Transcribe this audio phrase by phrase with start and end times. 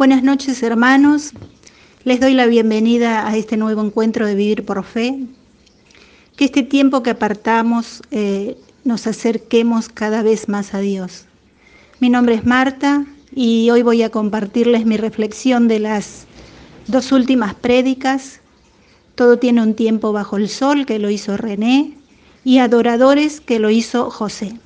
[0.00, 1.32] Buenas noches hermanos,
[2.04, 5.26] les doy la bienvenida a este nuevo encuentro de Vivir por Fe.
[6.36, 11.26] Que este tiempo que apartamos eh, nos acerquemos cada vez más a Dios.
[11.98, 16.24] Mi nombre es Marta y hoy voy a compartirles mi reflexión de las
[16.86, 18.40] dos últimas prédicas.
[19.16, 21.92] Todo tiene un tiempo bajo el sol que lo hizo René
[22.42, 24.58] y adoradores que lo hizo José.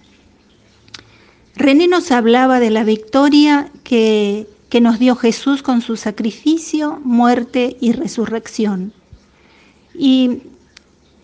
[1.57, 7.77] René nos hablaba de la victoria que que nos dio Jesús con su sacrificio, muerte
[7.81, 8.93] y resurrección.
[9.97, 10.39] Y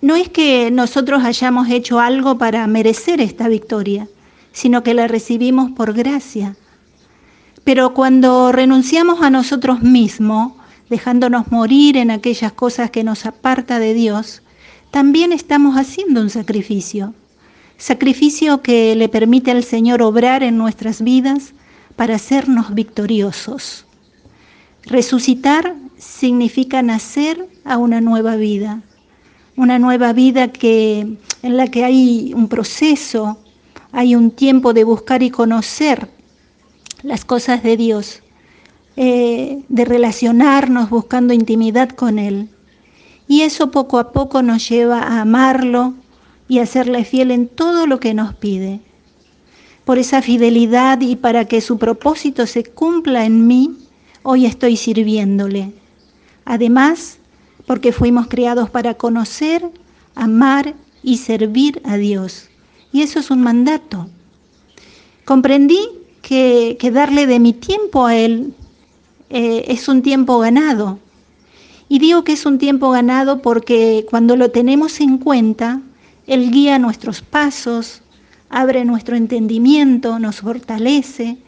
[0.01, 4.07] no es que nosotros hayamos hecho algo para merecer esta victoria,
[4.53, 6.55] sino que la recibimos por gracia.
[7.65, 10.53] Pero cuando renunciamos a nosotros mismos,
[10.89, 14.43] dejándonos morir en aquellas cosas que nos aparta de Dios,
[14.93, 17.15] también estamos haciendo un sacrificio.
[17.79, 21.53] Sacrificio que le permite al Señor obrar en nuestras vidas
[22.01, 23.85] para hacernos victoriosos.
[24.85, 28.81] Resucitar significa nacer a una nueva vida,
[29.55, 33.37] una nueva vida que, en la que hay un proceso,
[33.93, 36.09] hay un tiempo de buscar y conocer
[37.03, 38.23] las cosas de Dios,
[38.97, 42.49] eh, de relacionarnos buscando intimidad con Él.
[43.29, 45.93] Y eso poco a poco nos lleva a amarlo
[46.49, 48.81] y a serle fiel en todo lo que nos pide
[49.91, 53.77] por esa fidelidad y para que su propósito se cumpla en mí,
[54.23, 55.73] hoy estoy sirviéndole.
[56.45, 57.19] Además,
[57.67, 59.69] porque fuimos creados para conocer,
[60.15, 62.51] amar y servir a Dios.
[62.93, 64.07] Y eso es un mandato.
[65.25, 65.81] Comprendí
[66.23, 68.55] que, darle de mi tiempo a Él
[69.29, 71.01] eh, es un tiempo ganado.
[71.89, 75.83] Y digo que es un tiempo ganado porque cuando lo tenemos en cuenta,
[76.29, 78.00] Él guía nuestros pasos,
[78.51, 81.39] abre nuestro entendimiento, nos fortalece,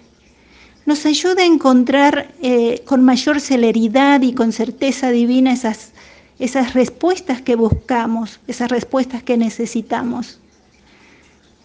[0.86, 5.92] nos ayuda a encontrar eh, con mayor celeridad y con certeza divina esas,
[6.38, 10.40] esas respuestas que buscamos, esas respuestas que necesitamos.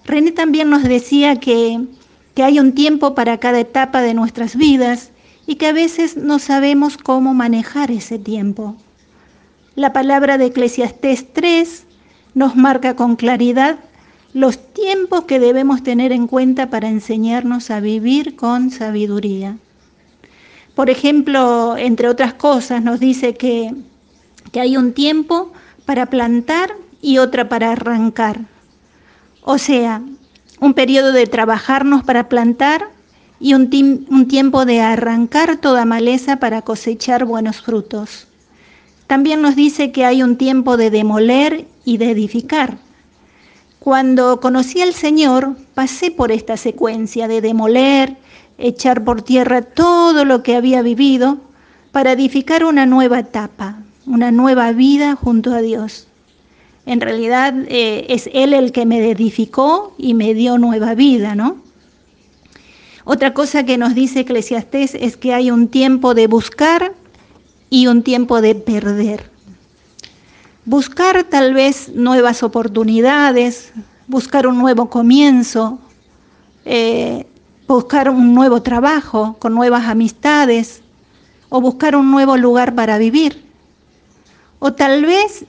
[0.06, 1.85] René también nos decía que,
[2.33, 5.12] que hay un tiempo para cada etapa de nuestras vidas
[5.45, 8.75] y que a veces no sabemos cómo manejar ese tiempo.
[9.75, 11.85] La palabra de Eclesiastés 3
[12.33, 13.79] nos marca con claridad
[14.38, 19.58] los tiempos que debemos tener en cuenta para enseñarnos a vivir con sabiduría.
[20.75, 23.74] Por ejemplo, entre otras cosas, nos dice que,
[24.53, 25.52] hay un tiempo
[25.86, 28.42] para plantar y otra para arrancar.
[29.42, 30.03] O sea,
[30.59, 32.90] un periodo de trabajarnos para plantar
[33.40, 33.72] y un,
[34.12, 38.28] un, tiempo de arrancar toda maleza para cosechar buenos frutos.
[39.08, 42.78] También nos dice que hay un tiempo de demoler y de edificar.
[43.88, 48.18] Cuando conocí al Señor, pasé por esta secuencia de demoler,
[48.58, 51.38] echar por tierra todo lo que había vivido
[51.94, 56.06] para edificar una nueva etapa, una nueva vida junto a Dios.
[56.86, 61.56] En realidad eh, es Él el que me edificó y me dio nueva vida, ¿no?
[63.06, 66.94] Otra cosa que nos dice Eclesiastés es que hay un tiempo de buscar
[67.69, 69.37] y un tiempo de perder
[70.67, 73.72] buscar tal vez nuevas oportunidades,
[74.05, 75.79] buscar un nuevo comienzo,
[76.66, 77.25] eh,
[77.67, 80.81] buscar un nuevo trabajo con nuevas amistades
[81.47, 83.45] o buscar un nuevo lugar para vivir.
[84.59, 85.45] O tal vez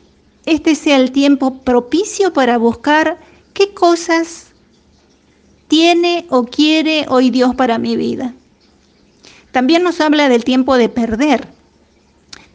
[0.47, 3.19] este sea el tiempo propicio para buscar
[3.55, 4.53] qué cosas
[5.67, 8.35] tiene o quiere hoy Dios para mi vida.
[9.51, 11.58] También nos habla del tiempo de perder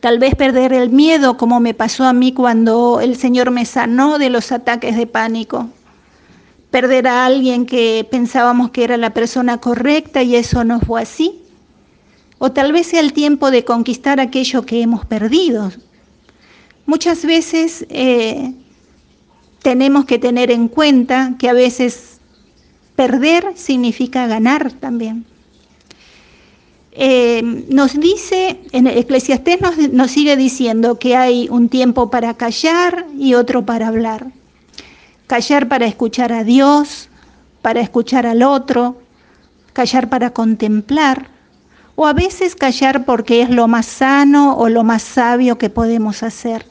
[0.04, 4.20] tal vez perder el miedo como me pasó a mí cuando el Señor me sanó
[4.20, 5.70] de los ataques de pánico.
[6.72, 11.42] Perder a alguien que pensábamos que era la persona correcta y eso no fue así.
[12.38, 15.72] O tal vez sea el tiempo de conquistar aquello que hemos perdido.
[16.86, 18.54] Muchas veces eh,
[19.62, 22.20] tenemos que tener en cuenta que a veces
[22.98, 25.26] perder significa ganar también.
[26.96, 33.08] Eh, nos dice, en Eclesiastés nos, nos sigue diciendo que hay un tiempo para callar
[33.18, 34.28] y otro para hablar.
[35.26, 37.10] Callar para escuchar a Dios,
[37.64, 39.02] para escuchar al otro,
[39.74, 41.30] callar para contemplar,
[41.96, 46.22] o a veces callar porque es lo más sano o lo más sabio que podemos
[46.22, 46.68] hacer.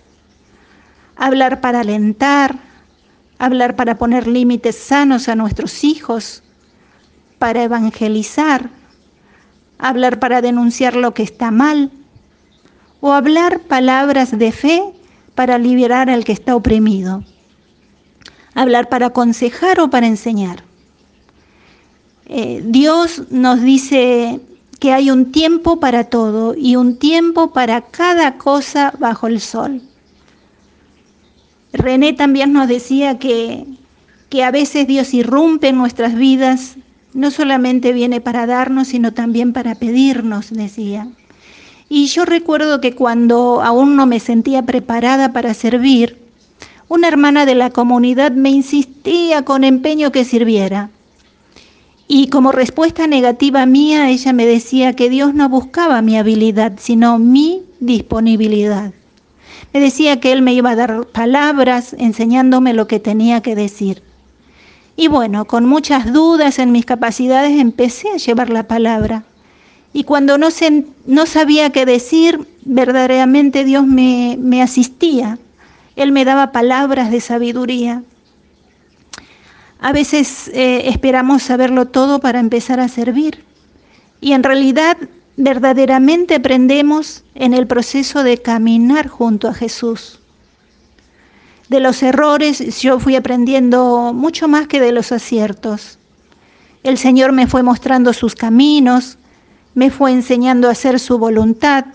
[1.16, 2.60] Hablar para alentar,
[3.38, 6.44] hablar para poner límites sanos a nuestros hijos,
[7.40, 8.70] para evangelizar
[9.82, 11.90] hablar para denunciar lo que está mal,
[13.00, 14.82] o hablar palabras de fe
[15.34, 17.24] para liberar al que está oprimido,
[18.54, 20.62] hablar para aconsejar o para enseñar.
[22.26, 24.40] Eh, Dios nos dice
[24.78, 29.82] que hay un tiempo para todo y un tiempo para cada cosa bajo el sol.
[31.72, 33.66] René también nos decía que,
[34.28, 36.76] que a veces Dios irrumpe en nuestras vidas,
[37.14, 41.08] no solamente viene para darnos, sino también para pedirnos, decía.
[41.88, 46.18] Y yo recuerdo que cuando aún no me sentía preparada para servir,
[46.88, 50.90] una hermana de la comunidad me insistía con empeño que sirviera.
[52.08, 57.18] Y como respuesta negativa mía, ella me decía que Dios no buscaba mi habilidad, sino
[57.18, 58.92] mi disponibilidad.
[59.72, 64.02] Me decía que Él me iba a dar palabras enseñándome lo que tenía que decir.
[65.02, 69.24] Y bueno, con muchas dudas en mis capacidades empecé a llevar la palabra.
[69.92, 70.46] Y cuando no,
[71.06, 75.40] no sabía qué decir, verdaderamente Dios me, me asistía.
[75.96, 78.04] Él me daba palabras de sabiduría.
[79.80, 83.44] A veces eh, esperamos saberlo todo para empezar a servir.
[84.20, 84.96] Y en realidad
[85.36, 90.21] verdaderamente aprendemos en el proceso de caminar junto a Jesús.
[91.72, 95.98] De los errores yo fui aprendiendo mucho más que de los aciertos.
[96.82, 99.16] El Señor me fue mostrando sus caminos,
[99.74, 101.86] me fue enseñando a hacer su voluntad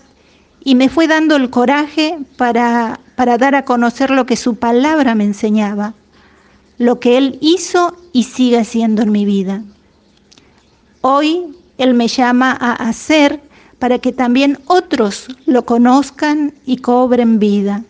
[0.64, 5.14] y me fue dando el coraje para, para dar a conocer lo que su palabra
[5.14, 5.94] me enseñaba,
[6.78, 9.62] lo que Él hizo y sigue haciendo en mi vida.
[11.02, 13.40] Hoy Él me llama a hacer
[13.78, 17.84] para que también otros lo conozcan y cobren vida.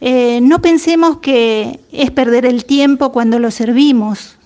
[0.00, 4.36] Eh, no pensemos que es perder el tiempo cuando lo servimos,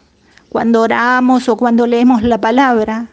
[0.49, 3.08] cuando oramos o cuando leemos la palabra.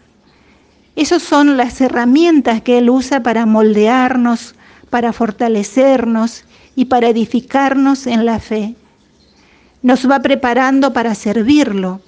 [0.95, 4.55] Esas son las herramientas que Él usa para moldearnos,
[4.89, 6.45] para fortalecernos
[6.75, 8.75] y para edificarnos en la fe.
[9.81, 12.01] Nos va preparando para servirlo.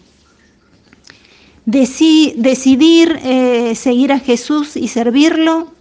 [1.65, 5.71] decidir eh, seguir a Jesús y servirlo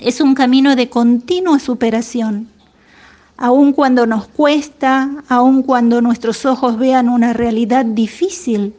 [0.00, 2.48] es un camino de continua superación.
[3.42, 8.74] Aun cuando nos cuesta, aun cuando nuestros ojos vean una realidad difícil,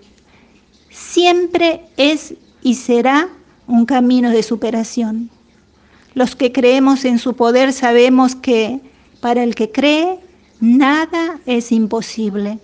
[0.92, 3.28] siempre es y será
[3.66, 5.32] un camino de superación.
[6.14, 8.80] Los que creemos en su poder sabemos que
[9.20, 10.20] para el que cree,
[10.60, 12.60] nada es imposible.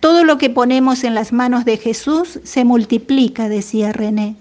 [0.00, 4.36] Todo lo que ponemos en las manos de Jesús se multiplica, decía René.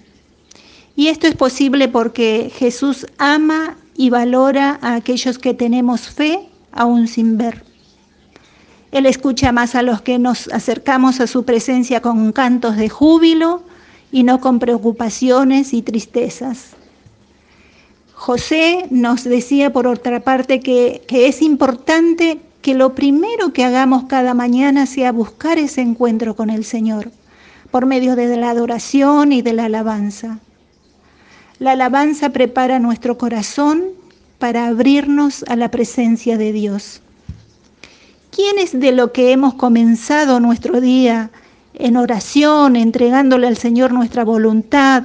[0.95, 7.07] Y esto es posible porque Jesús ama y valora a aquellos que tenemos fe aún
[7.07, 7.63] sin ver.
[8.92, 13.63] Él escucha más a los que nos acercamos a su presencia con cantos de júbilo
[14.12, 16.71] y no con preocupaciones y tristezas.
[18.13, 24.06] José nos decía por otra parte que, que, es importante que lo primero que hagamos
[24.06, 27.12] cada mañana sea buscar ese encuentro con el Señor
[27.71, 30.39] por medio de la adoración y de la alabanza.
[31.60, 33.84] La alabanza prepara nuestro corazón
[34.40, 37.02] para abrirnos a la presencia de Dios.
[38.31, 41.31] ¿Quiénes de lo que hemos comenzado nuestro día
[41.78, 45.04] en oración, entregándole al Señor nuestra voluntad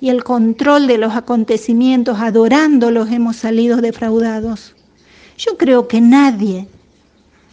[0.00, 4.74] y el control de los acontecimientos, adorándolos, hemos salido defraudados.
[5.36, 6.68] Yo creo que nadie,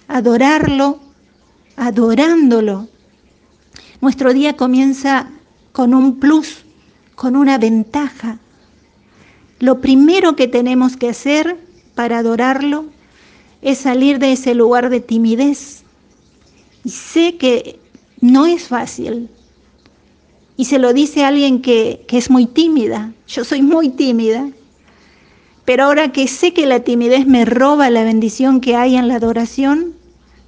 [0.08, 1.00] adorarlo,
[1.76, 2.88] adorándolo,
[4.02, 5.30] nuestro día comienza
[5.72, 6.64] con un plus,
[7.18, 8.38] con una ventaja.
[9.60, 11.58] Lo primero que tenemos que hacer
[11.96, 12.86] para adorarlo
[13.64, 15.82] es salir de ese lugar de timidez.
[16.86, 17.80] Y sé que
[18.22, 19.30] no es fácil.
[20.58, 23.12] Y se lo dice alguien que, es muy tímida.
[23.28, 24.48] Yo soy muy tímida.
[25.66, 29.16] Pero ahora que sé que la timidez me roba la bendición que hay en la
[29.16, 29.96] adoración,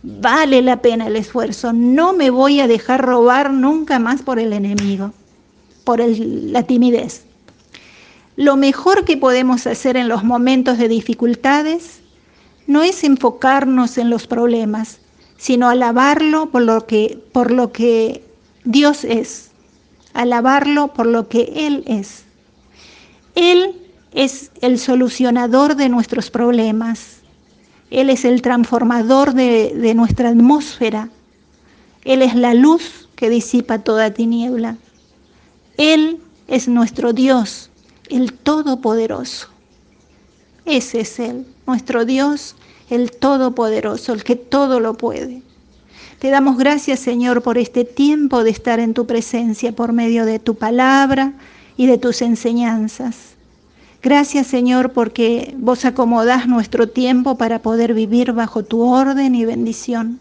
[0.03, 1.74] vale la pena el esfuerzo.
[1.74, 5.13] No me voy a dejar robar nunca más por el enemigo,
[5.89, 7.24] por la timidez.
[8.36, 12.01] Lo mejor que podemos hacer en los momentos de dificultades
[12.67, 15.00] no es enfocarnos en los problemas,
[15.38, 18.24] sino alabarlo por lo que, por lo que
[18.65, 19.50] Dios es,
[20.13, 22.24] alabarlo por lo que Él es.
[23.34, 23.75] Él
[24.13, 27.22] es el solucionador de nuestros problemas,
[27.89, 31.10] Él es el transformador de, de nuestra atmósfera,
[32.05, 34.77] Él es la luz que disipa toda tiniebla.
[35.79, 36.19] Él
[36.50, 37.69] es nuestro Dios,
[38.09, 39.48] el Todopoderoso.
[40.65, 42.55] Ese es Él, nuestro Dios
[42.89, 45.41] el Todopoderoso, el que todo lo puede.
[46.19, 50.39] Te damos gracias, Señor, por este tiempo de estar en tu presencia por medio de
[50.39, 51.31] tu palabra
[51.77, 53.36] y de tus enseñanzas.
[54.01, 60.19] Gracias, Señor, porque vos acomodás nuestro tiempo para poder vivir bajo tu orden y bendición.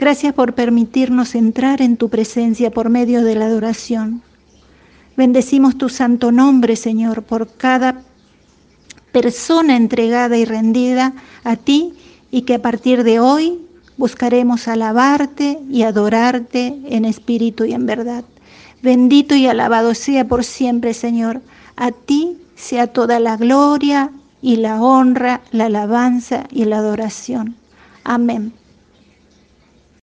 [0.00, 4.22] Gracias por permitirnos entrar en tu presencia por medio de la adoración.
[5.14, 8.00] Bendecimos tu santo nombre, Señor, por cada
[9.12, 11.12] persona entregada y rendida
[11.44, 11.92] a ti
[12.30, 13.60] y que a partir de hoy
[13.98, 18.24] buscaremos alabarte y adorarte en espíritu y en verdad.
[18.80, 21.42] Bendito y alabado sea por siempre, Señor.
[21.76, 27.54] A ti sea toda la gloria y la honra, la alabanza y la adoración.
[28.02, 28.54] Amén.